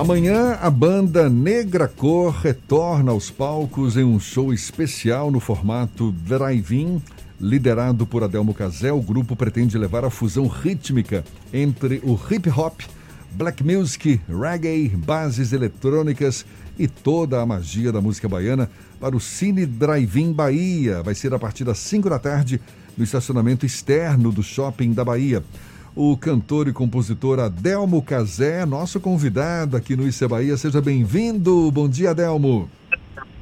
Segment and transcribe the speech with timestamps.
[0.00, 7.02] Amanhã, a banda Negra Cor retorna aos palcos em um show especial no formato drive-in.
[7.38, 12.80] Liderado por Adelmo Casel, o grupo pretende levar a fusão rítmica entre o hip hop,
[13.32, 16.46] black music, reggae, bases eletrônicas
[16.78, 21.02] e toda a magia da música baiana para o Cine Drive-In Bahia.
[21.02, 22.58] Vai ser a partir das 5 da tarde
[22.96, 25.44] no estacionamento externo do Shopping da Bahia
[25.94, 30.56] o cantor e compositor Adelmo Casé, nosso convidado aqui no Issa Bahia.
[30.56, 31.70] Seja bem-vindo.
[31.70, 32.68] Bom dia, Adelmo.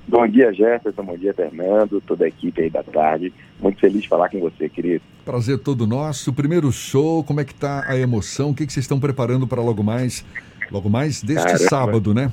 [0.07, 1.03] Bom dia, Jefferson.
[1.03, 2.01] Bom dia, Fernando.
[2.01, 3.33] Toda a equipe aí da tarde.
[3.61, 5.03] Muito feliz de falar com você, querido.
[5.25, 6.33] Prazer todo nosso.
[6.33, 8.51] Primeiro show, como é que tá a emoção?
[8.51, 10.25] O que, que vocês estão preparando para logo mais?
[10.71, 11.69] Logo mais deste Caramba.
[11.69, 12.33] sábado, né?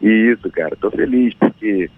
[0.00, 0.74] Isso, cara.
[0.76, 1.90] Tô feliz porque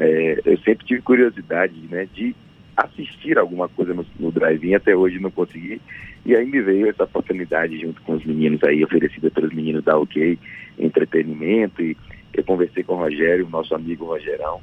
[0.00, 2.34] é, eu sempre tive curiosidade, né, de
[2.78, 5.80] assistir alguma coisa no, no drive-in, até hoje não consegui.
[6.24, 9.98] E aí me veio essa oportunidade junto com os meninos aí, oferecida pelos meninos da
[9.98, 10.38] OK
[10.78, 11.82] Entretenimento.
[11.82, 11.96] E
[12.34, 14.60] eu conversei com o Rogério, nosso amigo Rogerão,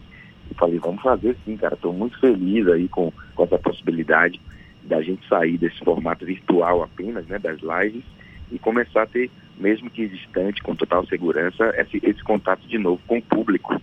[0.49, 1.73] e falei, vamos fazer sim, cara.
[1.73, 4.39] Estou muito feliz aí com, com essa possibilidade
[4.83, 8.03] da gente sair desse formato virtual apenas, né, das lives,
[8.52, 13.01] e começar a ter, mesmo que distante, com total segurança, esse, esse contato de novo
[13.07, 13.81] com o público.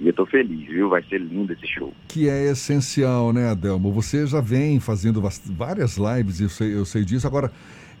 [0.00, 0.88] E eu estou feliz, viu?
[0.88, 1.92] Vai ser lindo esse show.
[2.06, 3.92] Que é essencial, né, Adelmo?
[3.92, 7.26] Você já vem fazendo várias lives, eu sei, eu sei disso.
[7.26, 7.50] Agora,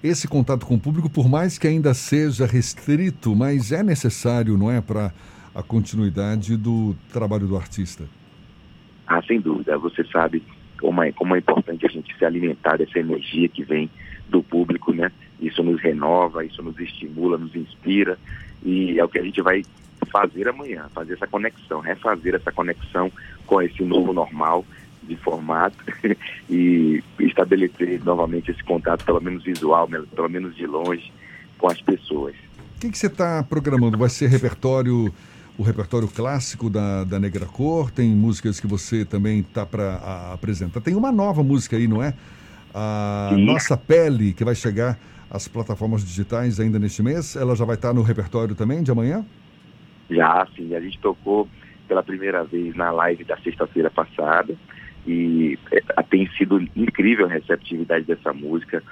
[0.02, 4.70] esse contato com o público, por mais que ainda seja restrito, mas é necessário, não
[4.70, 5.12] é, para
[5.54, 8.04] a continuidade do trabalho do artista?
[9.08, 9.76] Ah, sem dúvida.
[9.78, 10.42] Você sabe
[10.80, 13.90] como é, como é importante a gente se alimentar dessa energia que vem
[14.28, 15.10] do público, né?
[15.40, 18.18] Isso nos renova, isso nos estimula, nos inspira
[18.64, 19.62] e é o que a gente vai
[20.10, 23.10] fazer amanhã, fazer essa conexão, refazer essa conexão
[23.46, 24.64] com esse novo normal
[25.02, 25.76] de formato
[26.50, 31.12] e estabelecer novamente esse contato, pelo menos visual, pelo menos de longe,
[31.56, 32.34] com as pessoas.
[32.76, 33.98] O que, que você está programando?
[33.98, 35.12] Vai ser repertório,
[35.58, 37.90] o repertório clássico da, da Negra Cor?
[37.90, 40.80] Tem músicas que você também está para apresentar?
[40.80, 42.14] Tem uma nova música aí, não é?
[42.72, 43.44] A Sim.
[43.44, 44.96] Nossa Pele, que vai chegar
[45.28, 47.34] às plataformas digitais ainda neste mês.
[47.34, 49.26] Ela já vai estar tá no repertório também de amanhã?
[50.08, 50.74] Já, sim.
[50.76, 51.48] A gente tocou
[51.88, 54.54] pela primeira vez na live da sexta-feira passada
[55.06, 58.82] e é, tem sido incrível a receptividade dessa música.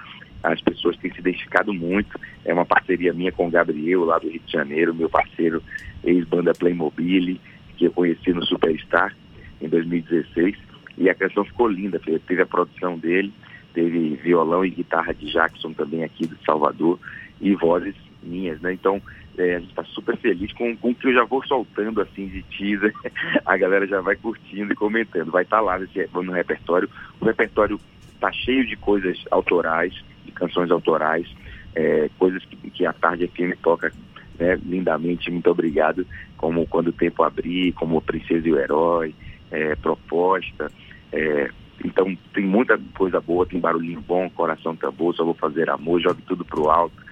[0.47, 2.19] As pessoas têm se identificado muito.
[2.45, 5.61] É uma parceria minha com o Gabriel, lá do Rio de Janeiro, meu parceiro,
[6.05, 7.39] ex-banda Playmobil,
[7.77, 9.15] que eu conheci no Superstar
[9.61, 10.57] em 2016.
[10.99, 13.33] E a canção ficou linda, teve a produção dele,
[13.75, 16.99] teve violão e guitarra de Jackson também aqui de Salvador
[17.41, 18.73] e vozes minhas, né?
[18.73, 19.03] Então
[19.37, 22.29] é, a gente está super feliz com, com o que eu já vou soltando assim
[22.29, 22.95] de teaser.
[23.45, 25.31] A galera já vai curtindo e comentando.
[25.33, 26.89] Vai estar tá lá nesse, no repertório.
[27.21, 27.81] O repertório
[28.15, 29.95] está cheio de coisas autorais,
[30.37, 31.27] canções autorais,
[31.75, 33.93] é, coisas que, que a Tarde FM toca
[34.39, 35.31] né, lindamente.
[35.31, 36.07] Muito obrigado.
[36.37, 39.15] Como Quando o Tempo Abrir, como Princesa e o Herói,
[39.51, 40.71] é, Proposta.
[41.13, 41.51] É,
[41.85, 46.23] então tem muita coisa boa, tem barulhinho bom, coração tambor, só vou fazer amor, jogue
[46.23, 47.07] tudo pro alto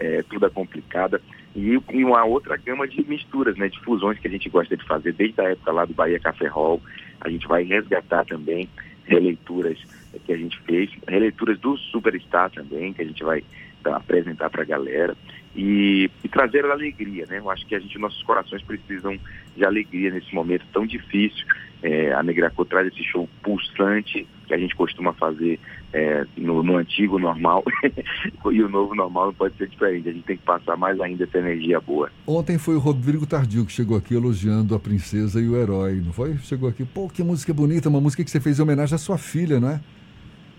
[0.00, 1.20] é, tudo é complicada.
[1.54, 4.84] E, e, uma outra gama de misturas, né, de fusões que a gente gosta de
[4.84, 6.80] fazer desde a época lá do Bahia Café Hall.
[7.20, 8.68] A gente vai resgatar também
[9.04, 9.78] releituras
[10.26, 13.42] que a gente fez, releituras do Superstar também, que a gente vai
[13.84, 15.16] apresentar para a galera.
[15.54, 17.38] E, e, trazer alegria, né?
[17.38, 19.18] Eu acho que a gente, nossos corações precisam
[19.56, 21.44] de alegria nesse momento tão difícil.
[21.82, 25.58] É, a Negraco traz esse show pulsante que a gente costuma fazer
[25.92, 27.64] é, no, no, antigo normal
[28.52, 30.08] e o novo normal não pode ser diferente.
[30.08, 32.10] A gente tem que passar mais ainda essa energia boa.
[32.26, 36.12] Ontem foi o Rodrigo Tardio que chegou aqui elogiando a princesa e o herói, não
[36.12, 36.36] foi?
[36.38, 39.18] Chegou aqui, pô, que música bonita, uma música que você fez em homenagem à sua
[39.18, 39.80] filha, não é?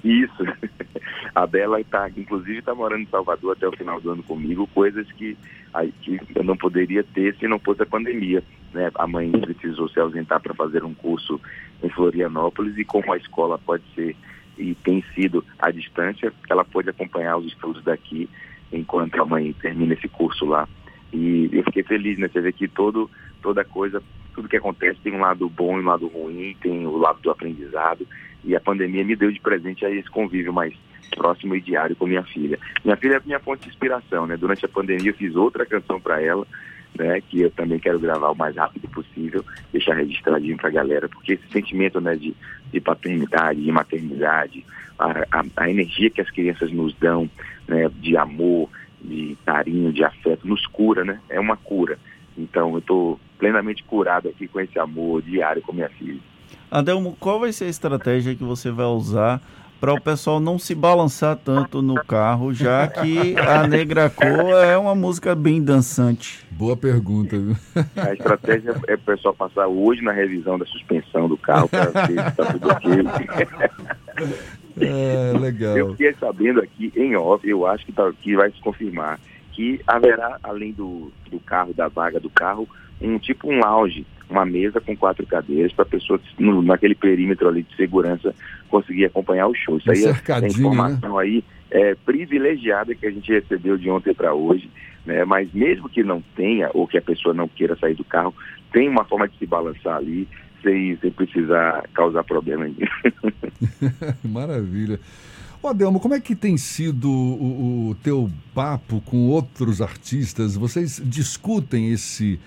[0.04, 0.44] Isso.
[1.34, 5.10] A Bela está, inclusive, está morando em Salvador até o final do ano comigo, coisas
[5.14, 5.38] que,
[6.02, 8.44] que eu não poderia ter se não fosse a pandemia.
[8.74, 8.92] Né?
[8.96, 11.40] A mãe precisou se ausentar para fazer um curso
[11.82, 14.16] em Florianópolis e como a escola pode ser
[14.58, 18.30] e tem sido à distância, ela pode acompanhar os estudos daqui
[18.72, 20.68] enquanto a mãe termina esse curso lá.
[21.12, 22.28] E eu fiquei feliz, né?
[22.28, 23.10] Você vê que todo,
[23.42, 24.02] toda coisa,
[24.34, 27.32] tudo que acontece tem um lado bom e um lado ruim, tem o lado do
[27.32, 28.08] aprendizado.
[28.44, 30.74] E a pandemia me deu de presente aí esse convívio mais
[31.16, 32.58] próximo e diário com minha filha.
[32.84, 34.38] Minha filha é minha fonte de inspiração, né?
[34.38, 36.48] Durante a pandemia eu fiz outra canção para ela,
[36.98, 41.08] né, que eu também quero gravar o mais rápido possível, deixar registradinho para a galera,
[41.08, 42.36] porque esse sentimento né, de,
[42.72, 44.66] de paternidade, de maternidade,
[45.00, 47.30] a, a, a, energia que as crianças nos dão,
[47.68, 48.70] né, de amor,
[49.02, 51.20] de carinho, de afeto, nos cura, né?
[51.30, 51.98] É uma cura.
[52.38, 56.20] Então eu estou plenamente curado aqui com esse amor diário com minha filha.
[56.72, 59.42] Adelmo, qual vai ser a estratégia que você vai usar
[59.82, 64.78] para o pessoal não se balançar tanto no carro, já que a Negra Cor é
[64.78, 66.46] uma música bem dançante.
[66.52, 67.38] Boa pergunta.
[67.38, 67.58] Viu?
[67.98, 72.22] A estratégia é o pessoal passar hoje na revisão da suspensão do carro para ver
[72.22, 72.92] se está tudo ok.
[74.80, 75.78] É, legal.
[75.78, 79.20] Eu fiquei sabendo aqui em off, eu acho que, tá, que vai se confirmar,
[79.52, 82.68] que haverá, além do, do carro, da vaga do carro,
[83.02, 87.64] um tipo um lounge, uma mesa com quatro cadeiras para pessoas no, naquele perímetro ali
[87.64, 88.34] de segurança
[88.70, 89.78] conseguir acompanhar o show.
[89.78, 91.22] Isso aí é informação né?
[91.22, 94.70] aí é, privilegiada que a gente recebeu de ontem para hoje,
[95.06, 95.24] né?
[95.26, 98.34] Mas mesmo que não tenha ou que a pessoa não queira sair do carro,
[98.72, 100.28] tem uma forma de se balançar ali
[100.64, 102.70] sem, sem precisar causar problema.
[104.24, 105.00] Maravilha.
[105.64, 110.56] Ô Adelmo, como é que tem sido o, o teu papo com outros artistas?
[110.56, 112.40] Vocês discutem esse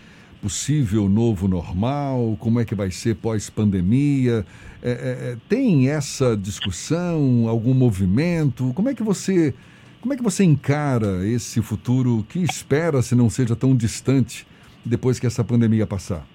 [0.45, 2.37] possível novo normal?
[2.39, 4.45] Como é que vai ser pós-pandemia?
[4.83, 8.71] É, é, é, tem essa discussão, algum movimento?
[8.75, 9.55] Como é que você
[10.03, 14.47] como é que você encara esse futuro que espera se não seja tão distante
[14.85, 16.27] depois que essa pandemia passar?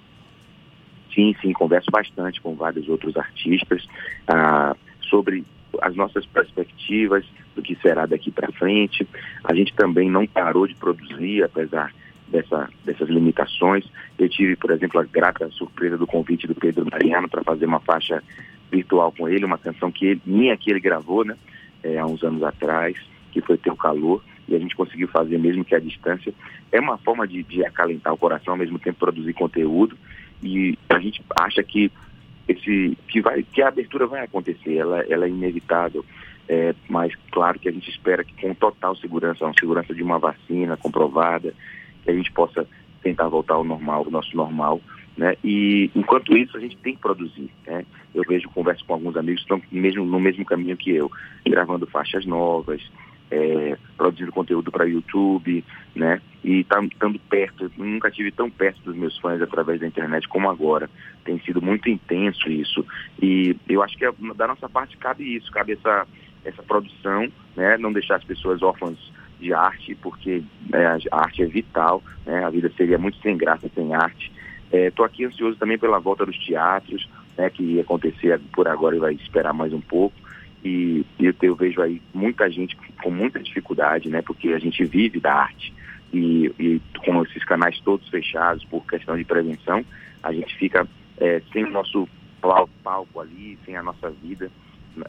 [1.13, 3.87] Sim, sim, converso bastante com vários outros artistas
[4.27, 4.75] ah,
[5.07, 5.45] sobre
[5.83, 7.23] as nossas perspectivas
[7.55, 9.07] do que será daqui para frente.
[9.43, 11.93] A gente também não parou de produzir, apesar
[12.31, 13.85] dessa, dessas limitações.
[14.17, 17.79] Eu tive, por exemplo, a grata surpresa do convite do Pedro Mariano para fazer uma
[17.79, 18.23] faixa
[18.71, 21.35] virtual com ele, uma canção que ele, minha que ele gravou, né,
[21.83, 22.97] é, há uns anos atrás,
[23.31, 26.33] que foi Teu Calor, e a gente conseguiu fazer mesmo que à distância.
[26.71, 29.97] É uma forma de, de acalentar o coração, ao mesmo tempo produzir conteúdo,
[30.41, 31.91] e a gente acha que
[32.47, 36.03] esse que vai que a abertura vai acontecer, ela, ela é inevitável.
[36.47, 40.17] É, mas claro que a gente espera que com total segurança, uma segurança de uma
[40.17, 41.53] vacina comprovada,
[42.03, 42.67] que a gente possa
[43.01, 44.81] tentar voltar ao normal, o nosso normal,
[45.17, 45.35] né?
[45.43, 47.85] E enquanto isso a gente tem que produzir, né?
[48.13, 51.11] Eu vejo, converso com alguns amigos que estão mesmo no mesmo caminho que eu,
[51.45, 52.81] gravando faixas novas,
[53.31, 55.63] é, produzindo conteúdo para YouTube,
[55.95, 56.21] né?
[56.43, 60.49] E tá, estando perto, nunca tive tão perto dos meus fãs através da internet como
[60.49, 60.89] agora.
[61.23, 62.85] Tem sido muito intenso isso.
[63.21, 66.07] E eu acho que é, da nossa parte cabe isso, cabe essa,
[66.45, 67.77] essa produção, né?
[67.77, 68.97] Não deixar as pessoas órfãs
[69.39, 72.43] de arte, porque né, a arte é vital, né?
[72.43, 74.31] a vida seria muito sem graça sem arte.
[74.71, 78.95] Estou é, aqui ansioso também pela volta dos teatros, né, que ia acontecer por agora
[78.95, 80.15] e vai esperar mais um pouco.
[80.63, 85.19] E, eu, eu, vejo aí muita gente com muita dificuldade, né, porque a gente vive
[85.19, 85.73] da arte.
[86.11, 89.85] E, e com esses canais todos fechados por questão de prevenção,
[90.21, 90.87] a gente fica
[91.17, 92.07] é, sem o nosso
[92.83, 94.51] palco ali, sem a nossa vida.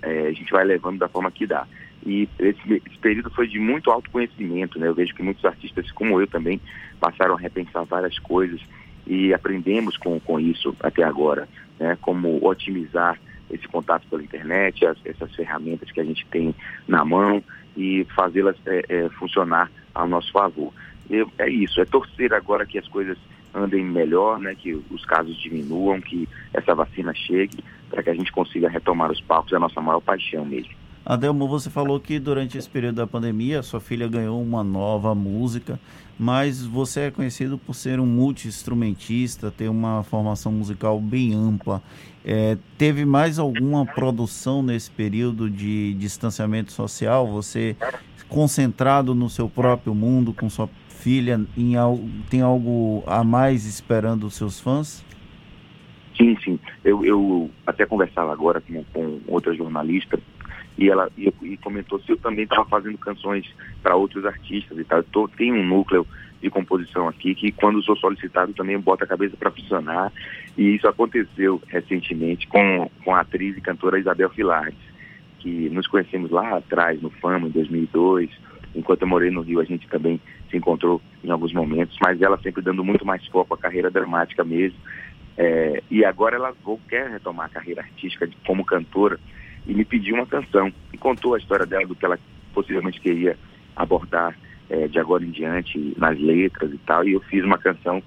[0.03, 1.67] É, a gente vai levando da forma que dá.
[2.05, 4.89] E esse, esse, período foi de muito autoconhecimento, né?
[4.89, 6.61] Eu vejo que muitos artistas, como eu também,
[6.99, 8.61] passaram a repensar várias coisas
[9.07, 11.49] e aprendemos com, com isso até agora,
[11.79, 11.99] né?
[12.01, 13.19] Como otimizar
[13.51, 16.55] esse contato pela internet, as, essas ferramentas que a gente tem
[16.87, 17.43] na mão
[17.77, 20.73] e fazê-las é, é, funcionar ao nosso favor.
[21.09, 23.19] Eu, é isso, é torcer agora que as coisas
[23.55, 24.55] andem melhor, né?
[24.55, 27.59] Que os casos diminuam, que essa vacina chegue,
[27.89, 30.73] para que a gente consiga retomar os palcos, é a nossa maior paixão mesmo.
[31.05, 35.81] Adelmo, você falou que durante esse período da pandemia sua filha ganhou uma nova música,
[36.19, 41.83] mas você é conhecido por ser um multi-instrumentista, ter uma formação musical bem ampla.
[42.23, 47.27] É, teve mais alguma produção nesse período de distanciamento social?
[47.33, 47.75] Você
[48.31, 51.75] concentrado no seu próprio mundo, com sua filha, em,
[52.31, 55.05] tem algo a mais esperando os seus fãs?
[56.17, 56.59] Sim, sim.
[56.85, 60.19] Eu, eu até conversava agora com, com outra jornalista
[60.79, 63.47] e ela e, e comentou se eu também estava fazendo canções
[63.83, 64.99] para outros artistas e tal.
[64.99, 66.07] Eu tô, tenho um núcleo
[66.41, 70.13] de composição aqui que quando sou solicitado também boto a cabeça para funcionar
[70.57, 74.90] e isso aconteceu recentemente com, com a atriz e cantora Isabel Filardes,
[75.41, 78.31] que nos conhecemos lá atrás no Fama em 2002.
[78.75, 80.21] Enquanto eu morei no Rio, a gente também
[80.51, 84.45] se encontrou em alguns momentos, mas ela sempre dando muito mais foco à carreira dramática
[84.45, 84.79] mesmo.
[85.37, 89.19] É, e agora ela vou, quer retomar a carreira artística de, como cantora
[89.67, 92.19] e me pediu uma canção e contou a história dela do que ela
[92.53, 93.37] possivelmente queria
[93.75, 94.37] abordar
[94.69, 97.07] é, de agora em diante nas letras e tal.
[97.07, 98.03] E eu fiz uma canção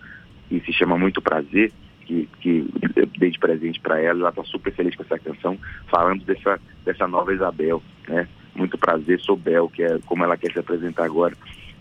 [0.48, 1.72] que se chama Muito Prazer,
[2.06, 4.20] que, que eu dei de presente para ela.
[4.20, 8.28] Ela está super feliz com essa canção, falando dessa, dessa nova Isabel, né?
[8.56, 11.36] Muito prazer, sou Bel, que é como ela quer se apresentar agora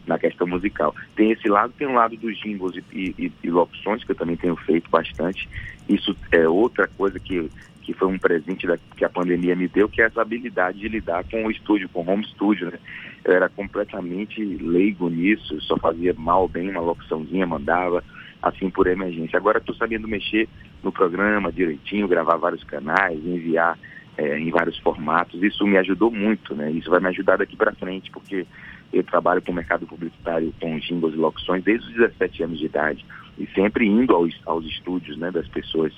[0.07, 0.95] na questão musical.
[1.15, 4.37] Tem esse lado, tem um lado dos jingles e, e, e locuções, que eu também
[4.37, 5.49] tenho feito bastante.
[5.89, 7.51] Isso é outra coisa que
[7.83, 10.89] que foi um presente da, que a pandemia me deu, que é essa habilidade de
[10.89, 12.79] lidar com o estúdio, com o home studio, né?
[13.25, 18.03] Eu era completamente leigo nisso, só fazia mal, bem uma locuçãozinha, mandava,
[18.41, 19.37] assim, por emergência.
[19.37, 20.49] Agora estou sabendo mexer
[20.83, 23.79] no programa direitinho, gravar vários canais, enviar
[24.17, 25.43] é, em vários formatos.
[25.43, 26.71] Isso me ajudou muito, né?
[26.71, 28.47] Isso vai me ajudar daqui para frente, porque
[28.93, 32.67] eu trabalho com o mercado publicitário com jingles e locuções desde os 17 anos de
[32.67, 33.05] idade
[33.39, 35.93] e sempre indo aos, aos estúdios né, das pessoas.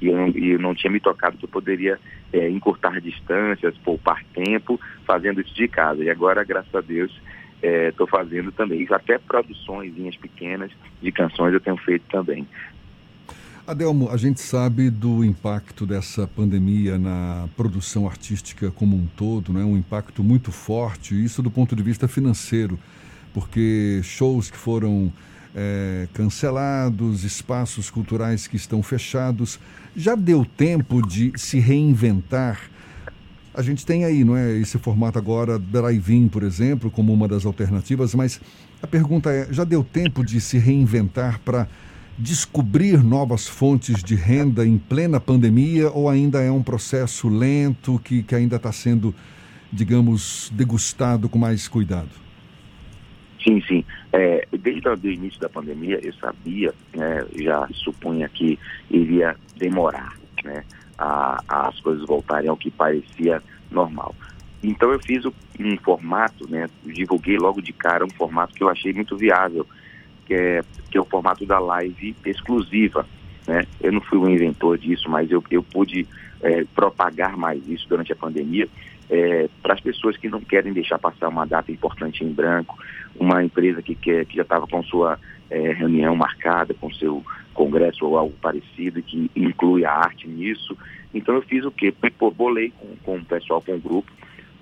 [0.00, 1.98] E eu, não, e eu não tinha me tocado que eu poderia
[2.32, 6.02] é, encurtar distâncias, poupar tempo, fazendo isso de casa.
[6.02, 7.12] E agora, graças a Deus,
[7.62, 8.86] estou é, fazendo também.
[8.90, 10.70] Até produções pequenas
[11.02, 12.46] de canções eu tenho feito também.
[13.68, 19.62] Adelmo, a gente sabe do impacto dessa pandemia na produção artística como um todo, né?
[19.62, 22.78] um impacto muito forte, isso do ponto de vista financeiro,
[23.34, 25.12] porque shows que foram
[25.54, 29.60] é, cancelados, espaços culturais que estão fechados,
[29.94, 32.70] já deu tempo de se reinventar?
[33.52, 37.44] A gente tem aí, não é, esse formato agora, drive-in, por exemplo, como uma das
[37.44, 38.40] alternativas, mas
[38.82, 41.68] a pergunta é, já deu tempo de se reinventar para
[42.18, 48.24] descobrir novas fontes de renda em plena pandemia ou ainda é um processo lento que,
[48.24, 49.14] que ainda está sendo,
[49.72, 52.10] digamos, degustado com mais cuidado?
[53.42, 53.84] Sim, sim.
[54.12, 58.58] É, desde o início da pandemia, eu sabia, né, já supunha que
[58.90, 60.64] iria demorar né,
[60.98, 64.14] a, a, as coisas voltarem ao que parecia normal.
[64.60, 68.92] Então eu fiz um formato, né, divulguei logo de cara um formato que eu achei
[68.92, 69.64] muito viável,
[70.28, 73.06] que é, que é o formato da live exclusiva.
[73.46, 73.64] Né?
[73.80, 76.06] Eu não fui o inventor disso, mas eu, eu pude
[76.42, 78.68] é, propagar mais isso durante a pandemia
[79.10, 82.78] é, para as pessoas que não querem deixar passar uma data importante em branco,
[83.18, 85.18] uma empresa que, quer, que já estava com sua
[85.50, 90.76] é, reunião marcada, com seu congresso ou algo parecido, que inclui a arte nisso.
[91.12, 91.92] Então eu fiz o quê?
[92.36, 94.12] Bolei com, com o pessoal, com o grupo,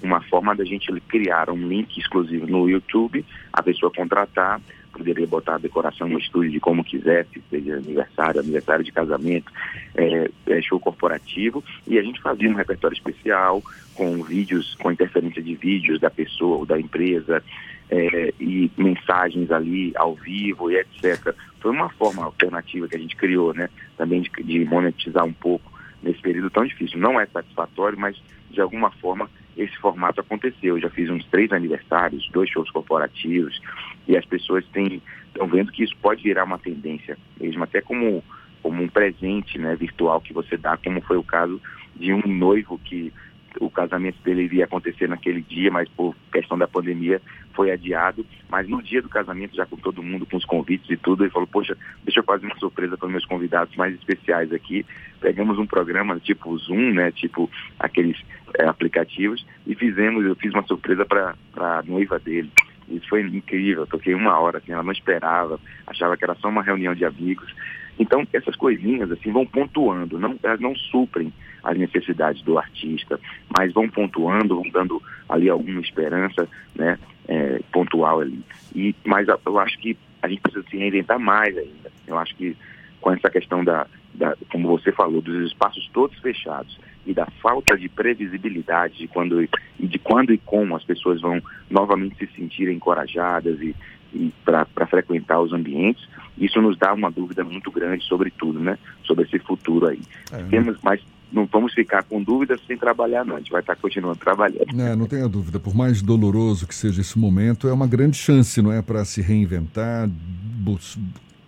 [0.02, 4.60] uma forma da gente criar um link exclusivo no YouTube, a pessoa contratar
[4.96, 9.52] poderia botar a decoração no estúdio de como quisesse, seja aniversário, aniversário de casamento,
[9.94, 13.62] é, é, show corporativo, e a gente fazia um repertório especial
[13.94, 17.42] com vídeos, com interferência de vídeos da pessoa ou da empresa,
[17.90, 21.34] é, e mensagens ali ao vivo e etc.
[21.60, 23.68] Foi uma forma alternativa que a gente criou, né?
[23.96, 25.70] Também de, de monetizar um pouco
[26.02, 26.98] nesse período tão difícil.
[26.98, 30.76] Não é satisfatório, mas de alguma forma esse formato aconteceu.
[30.76, 33.60] Eu já fiz uns três aniversários, dois shows corporativos,
[34.06, 38.22] e as pessoas estão vendo que isso pode virar uma tendência, mesmo até como,
[38.62, 41.60] como um presente né, virtual que você dá, como foi o caso
[41.94, 43.12] de um noivo que
[43.60, 47.20] o casamento dele iria acontecer naquele dia, mas por questão da pandemia
[47.54, 48.24] foi adiado.
[48.48, 51.30] Mas no dia do casamento, já com todo mundo, com os convites e tudo, ele
[51.30, 54.84] falou, poxa, deixa eu fazer uma surpresa para os meus convidados mais especiais aqui.
[55.20, 58.20] Pegamos um programa tipo Zoom, né, tipo aqueles
[58.58, 62.50] é, aplicativos, e fizemos, eu fiz uma surpresa para a noiva dele.
[62.88, 66.62] Isso foi incrível, toquei uma hora, assim, ela não esperava, achava que era só uma
[66.62, 67.52] reunião de amigos.
[67.98, 71.32] Então, essas coisinhas assim vão pontuando, não, elas não suprem
[71.66, 73.18] as necessidades do artista,
[73.58, 76.96] mas vão pontuando, vão dando ali alguma esperança, né,
[77.26, 78.40] é, pontual ali.
[78.74, 81.90] E, mas eu acho que a gente precisa se reinventar mais ainda.
[82.06, 82.56] Eu acho que
[83.00, 87.76] com essa questão da, da como você falou, dos espaços todos fechados e da falta
[87.76, 92.76] de previsibilidade de quando e de quando e como as pessoas vão novamente se sentirem
[92.76, 93.74] encorajadas e
[94.14, 96.08] e para frequentar os ambientes,
[96.38, 98.78] isso nos dá uma dúvida muito grande sobre tudo, né?
[99.04, 100.00] Sobre esse futuro aí.
[100.32, 101.00] É, Temos, mas
[101.32, 103.36] não vamos ficar com dúvidas sem trabalhar, não.
[103.36, 104.80] A gente vai estar continuando trabalhando.
[104.80, 105.58] É, não tenha dúvida.
[105.58, 108.80] Por mais doloroso que seja esse momento, é uma grande chance, não é?
[108.80, 110.08] Para se reinventar,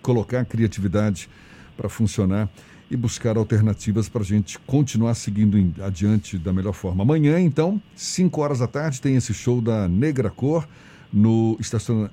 [0.02, 1.28] colocar a criatividade
[1.76, 2.48] para funcionar
[2.90, 7.02] e buscar alternativas para a gente continuar seguindo adiante da melhor forma.
[7.02, 10.66] Amanhã, então, 5 horas da tarde, tem esse show da Negra Cor
[11.12, 11.58] no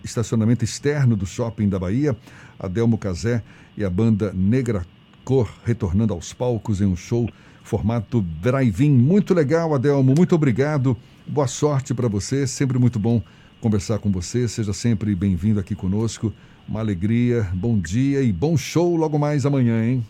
[0.03, 2.15] estacionamento externo do shopping da Bahia.
[2.59, 3.43] Adelmo Casé
[3.75, 4.85] e a banda Negra
[5.25, 7.27] Cor retornando aos palcos em um show
[7.63, 8.91] formato drive-in.
[8.91, 10.13] Muito legal, Adelmo.
[10.15, 10.95] Muito obrigado.
[11.25, 12.45] Boa sorte para você.
[12.45, 13.23] Sempre muito bom
[13.59, 14.47] conversar com você.
[14.47, 16.31] Seja sempre bem-vindo aqui conosco.
[16.69, 17.49] Uma alegria.
[17.55, 20.05] Bom dia e bom show logo mais amanhã, hein?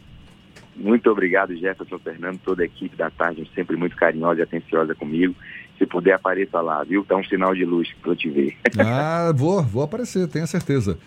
[0.76, 5.34] Muito obrigado, Jefferson Fernando, toda a equipe da tarde, sempre muito carinhosa e atenciosa comigo.
[5.78, 7.06] Se puder, apareça lá, viu?
[7.08, 8.58] Dá um sinal de luz para eu te ver.
[8.78, 10.98] Ah, vou, vou aparecer, tenha certeza.